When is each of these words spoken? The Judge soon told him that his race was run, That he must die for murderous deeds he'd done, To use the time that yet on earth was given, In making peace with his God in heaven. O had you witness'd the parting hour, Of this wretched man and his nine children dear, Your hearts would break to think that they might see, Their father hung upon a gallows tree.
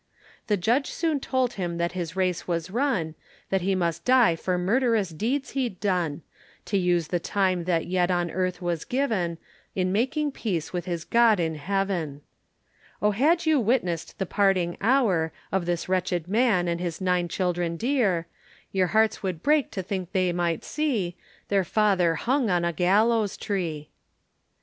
The 0.47 0.57
Judge 0.57 0.89
soon 0.89 1.19
told 1.19 1.53
him 1.53 1.77
that 1.77 1.91
his 1.91 2.15
race 2.15 2.47
was 2.47 2.71
run, 2.71 3.13
That 3.51 3.61
he 3.61 3.75
must 3.75 4.03
die 4.03 4.35
for 4.35 4.57
murderous 4.57 5.09
deeds 5.09 5.51
he'd 5.51 5.79
done, 5.79 6.23
To 6.65 6.75
use 6.79 7.09
the 7.09 7.19
time 7.19 7.65
that 7.65 7.85
yet 7.85 8.09
on 8.09 8.31
earth 8.31 8.63
was 8.63 8.83
given, 8.83 9.37
In 9.75 9.91
making 9.91 10.31
peace 10.31 10.73
with 10.73 10.85
his 10.85 11.05
God 11.05 11.39
in 11.39 11.53
heaven. 11.53 12.21
O 12.99 13.11
had 13.11 13.45
you 13.45 13.59
witness'd 13.59 14.17
the 14.17 14.25
parting 14.25 14.75
hour, 14.81 15.31
Of 15.51 15.67
this 15.67 15.87
wretched 15.87 16.27
man 16.27 16.67
and 16.67 16.81
his 16.81 16.99
nine 16.99 17.27
children 17.27 17.77
dear, 17.77 18.25
Your 18.71 18.87
hearts 18.87 19.21
would 19.21 19.43
break 19.43 19.69
to 19.69 19.83
think 19.83 20.07
that 20.07 20.13
they 20.13 20.33
might 20.33 20.63
see, 20.63 21.15
Their 21.49 21.63
father 21.63 22.15
hung 22.15 22.49
upon 22.49 22.65
a 22.65 22.73
gallows 22.73 23.37
tree. 23.37 23.91